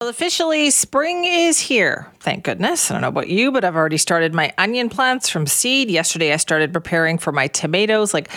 [0.00, 2.06] Well, officially, spring is here.
[2.20, 2.88] Thank goodness.
[2.88, 5.90] I don't know about you, but I've already started my onion plants from seed.
[5.90, 8.14] Yesterday, I started preparing for my tomatoes.
[8.14, 8.30] Like,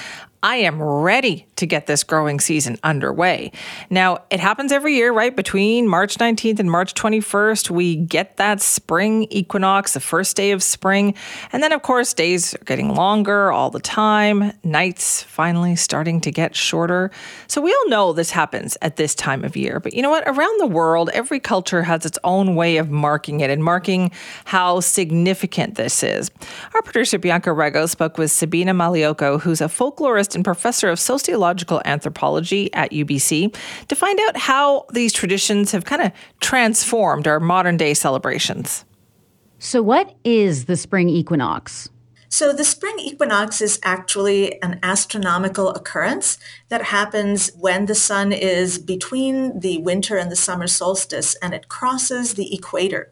[0.44, 3.52] I am ready to get this growing season underway.
[3.92, 5.36] Now, it happens every year, right?
[5.36, 10.64] Between March 19th and March 21st, we get that spring equinox, the first day of
[10.64, 11.14] spring.
[11.52, 16.32] And then, of course, days are getting longer all the time, nights finally starting to
[16.32, 17.12] get shorter.
[17.46, 19.80] So, we all know this happens at this time of year.
[19.80, 20.24] But you know what?
[20.26, 24.10] Around the world, every culture has its own way of marking it and marking
[24.46, 26.32] how significant this is.
[26.74, 31.82] Our producer, Bianca Rego, spoke with Sabina Magliocco, who's a folklorist and professor of sociological
[31.86, 33.56] anthropology at UBC,
[33.88, 38.86] to find out how these traditions have kind of transformed our modern day celebrations.
[39.60, 41.90] So, what is the spring equinox?
[42.30, 46.38] So, the spring equinox is actually an astronomical occurrence
[46.70, 51.68] that happens when the sun is between the winter and the summer solstice and it
[51.68, 53.12] crosses the equator.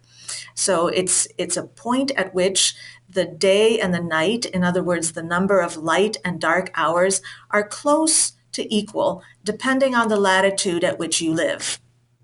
[0.55, 2.75] So, it's, it's a point at which
[3.09, 7.21] the day and the night, in other words, the number of light and dark hours,
[7.51, 11.79] are close to equal depending on the latitude at which you live.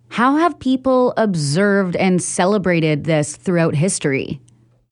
[0.10, 4.40] How have people observed and celebrated this throughout history?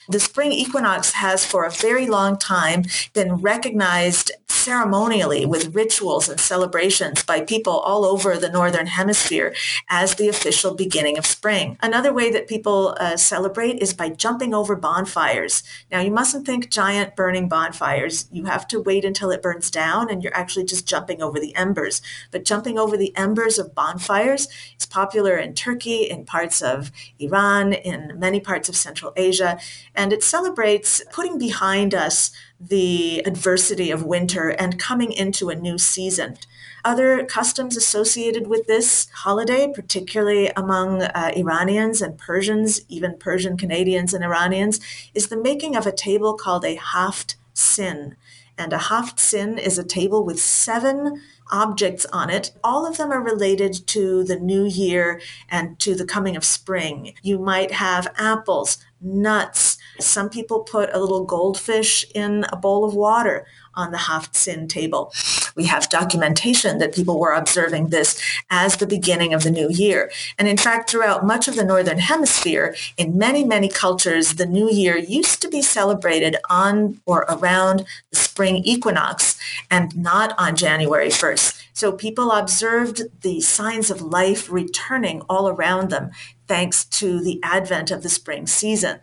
[0.10, 4.32] The spring equinox has for a very long time been recognized
[4.64, 9.54] ceremonially with rituals and celebrations by people all over the northern hemisphere
[9.90, 11.78] as the official beginning of spring.
[11.82, 15.64] Another way that people uh, celebrate is by jumping over bonfires.
[15.92, 18.30] Now, you mustn't think giant burning bonfires.
[18.32, 21.56] You have to wait until it burns down and you're actually just jumping over the
[21.56, 22.02] embers.
[22.32, 24.48] But jumping over the embers of bonfires
[24.80, 29.60] is popular in Turkey, in parts of Iran, in many parts of Central Asia,
[29.96, 35.78] and it celebrates putting behind us the adversity of winter and coming into a new
[35.78, 36.38] season.
[36.86, 44.14] Other customs associated with this holiday, particularly among uh, Iranians and Persians, even Persian Canadians
[44.14, 44.80] and Iranians,
[45.14, 48.16] is the making of a table called a haft sin.
[48.58, 51.22] And a haft sin is a table with seven
[51.52, 52.52] objects on it.
[52.64, 57.14] All of them are related to the new year and to the coming of spring.
[57.22, 59.78] You might have apples, nuts.
[60.00, 63.46] Some people put a little goldfish in a bowl of water
[63.76, 65.12] on the Haft-Sin table.
[65.56, 70.12] We have documentation that people were observing this as the beginning of the new year.
[70.38, 74.70] And in fact, throughout much of the Northern Hemisphere, in many, many cultures, the new
[74.70, 79.40] year used to be celebrated on or around the spring equinox
[79.72, 81.63] and not on January 1st.
[81.74, 86.12] So people observed the signs of life returning all around them
[86.48, 89.00] thanks to the advent of the spring season.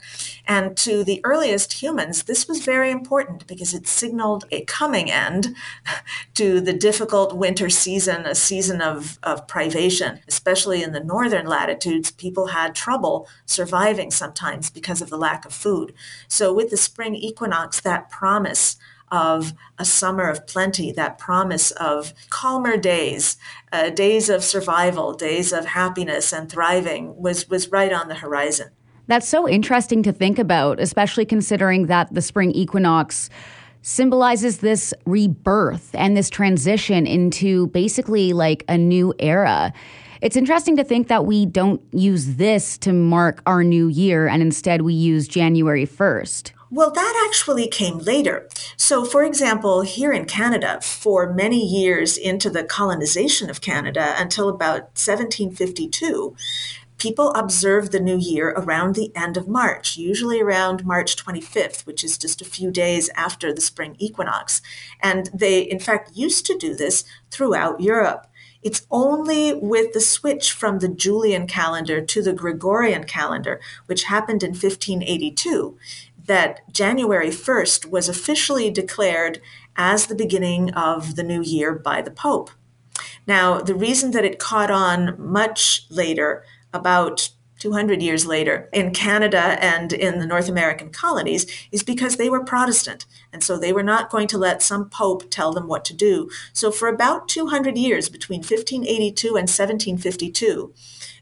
[0.47, 5.57] And to the earliest humans, this was very important because it signaled a coming end
[6.35, 10.21] to the difficult winter season, a season of, of privation.
[10.29, 15.53] Especially in the northern latitudes, people had trouble surviving sometimes because of the lack of
[15.53, 15.95] food.
[16.29, 18.77] So with the spring equinox, that promise
[19.11, 23.37] of a summer of plenty, that promise of calmer days,
[23.73, 28.69] uh, days of survival, days of happiness and thriving was, was right on the horizon.
[29.07, 33.29] That's so interesting to think about, especially considering that the spring equinox
[33.83, 39.73] symbolizes this rebirth and this transition into basically like a new era.
[40.21, 44.43] It's interesting to think that we don't use this to mark our new year and
[44.43, 46.53] instead we use January 1st.
[46.73, 48.49] Well, that actually came later.
[48.77, 54.49] So, for example, here in Canada, for many years into the colonization of Canada until
[54.49, 56.37] about 1752,
[56.97, 62.05] people observed the new year around the end of March, usually around March 25th, which
[62.05, 64.63] is just a few days after the spring equinox.
[65.03, 67.03] And they, in fact, used to do this
[67.33, 68.29] throughout Europe.
[68.63, 74.43] It's only with the switch from the Julian calendar to the Gregorian calendar, which happened
[74.43, 75.79] in 1582,
[76.31, 79.41] that January 1st was officially declared
[79.75, 82.51] as the beginning of the new year by the Pope.
[83.27, 89.59] Now, the reason that it caught on much later, about 200 years later, in Canada
[89.61, 93.07] and in the North American colonies, is because they were Protestant.
[93.33, 96.31] And so they were not going to let some pope tell them what to do.
[96.53, 100.73] So for about 200 years, between 1582 and 1752,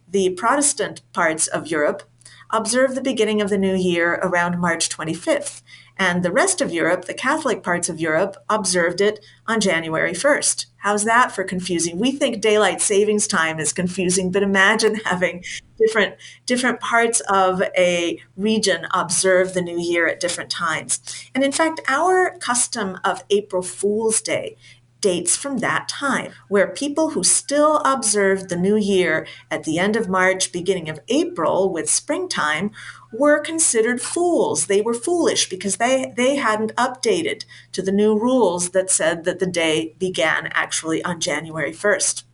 [0.06, 2.02] the Protestant parts of Europe
[2.50, 5.62] observe the beginning of the new year around March 25th.
[5.98, 10.66] And the rest of Europe, the Catholic parts of Europe, observed it on January 1st.
[10.78, 11.98] How's that for confusing?
[11.98, 15.44] We think daylight savings time is confusing, but imagine having
[15.76, 16.16] different
[16.46, 21.00] different parts of a region observe the new year at different times.
[21.34, 24.56] And in fact, our custom of April Fool's Day
[25.00, 29.96] dates from that time, where people who still observed the new year at the end
[29.96, 32.70] of March, beginning of April with springtime
[33.12, 34.66] were considered fools.
[34.66, 39.38] They were foolish because they, they hadn't updated to the new rules that said that
[39.38, 42.24] the day began actually on January 1st.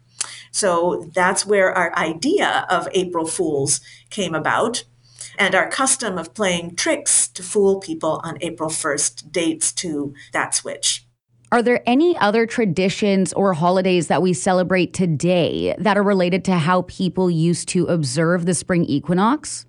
[0.51, 3.81] So that's where our idea of April Fools
[4.11, 4.85] came about.
[5.37, 10.55] And our custom of playing tricks to fool people on April 1st dates to that
[10.55, 11.05] switch.
[11.55, 16.55] Are there any other traditions or holidays that we celebrate today that are related to
[16.55, 19.65] how people used to observe the spring equinox?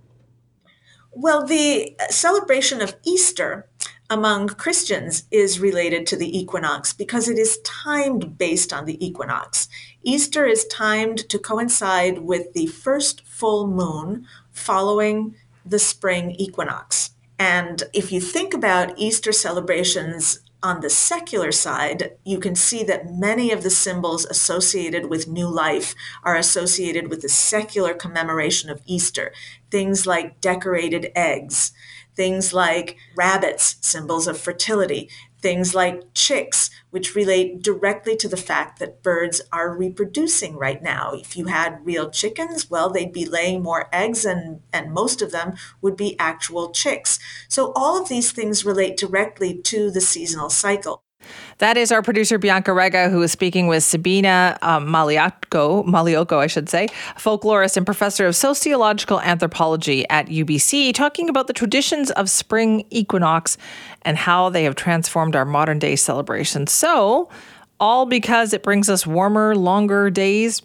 [1.12, 3.70] Well, the celebration of Easter
[4.10, 9.68] among Christians is related to the equinox because it is timed based on the equinox.
[10.02, 17.12] Easter is timed to coincide with the first full moon following the spring equinox.
[17.38, 23.14] And if you think about Easter celebrations on the secular side, you can see that
[23.14, 28.82] many of the symbols associated with new life are associated with the secular commemoration of
[28.88, 29.32] Easter.
[29.70, 31.72] Things like decorated eggs,
[32.16, 35.08] things like rabbits, symbols of fertility,
[35.46, 41.12] things like chicks, which relate directly to the fact that birds are reproducing right now.
[41.14, 45.32] If you had real chickens, well, they'd be laying more eggs, and, and most of
[45.32, 45.54] them
[45.84, 47.20] would be actual chicks.
[47.48, 51.05] So, all of these things relate directly to the seasonal cycle.
[51.60, 56.48] That is our producer Bianca Rega, who is speaking with Sabina um, Maliocco, Magliocco, I
[56.48, 56.88] should say,
[57.18, 63.58] folklorist and professor of sociological anthropology at UBC, talking about the traditions of spring equinox
[64.02, 66.74] and how they have transformed our modern day celebrations.
[66.74, 67.30] So,
[67.80, 70.62] all because it brings us warmer, longer days,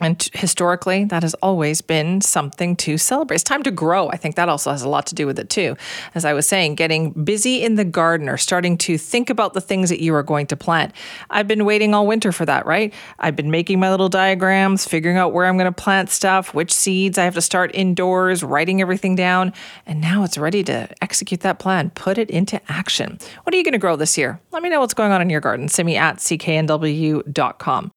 [0.00, 3.36] and historically, that has always been something to celebrate.
[3.36, 4.08] It's time to grow.
[4.08, 5.76] I think that also has a lot to do with it, too.
[6.14, 9.60] As I was saying, getting busy in the garden or starting to think about the
[9.60, 10.94] things that you are going to plant.
[11.28, 12.92] I've been waiting all winter for that, right?
[13.18, 16.72] I've been making my little diagrams, figuring out where I'm going to plant stuff, which
[16.72, 19.52] seeds I have to start indoors, writing everything down.
[19.86, 23.18] And now it's ready to execute that plan, put it into action.
[23.42, 24.40] What are you going to grow this year?
[24.52, 25.68] Let me know what's going on in your garden.
[25.68, 27.88] Send me at cknw.com.